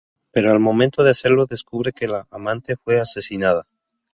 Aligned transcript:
Pero 0.31 0.51
al 0.51 0.59
momento 0.59 1.03
de 1.03 1.11
hacerlo 1.11 1.45
descubre 1.45 1.91
que 1.93 2.07
la 2.07 2.27
amante 2.31 2.75
fue 2.75 2.99
asesinada. 2.99 3.67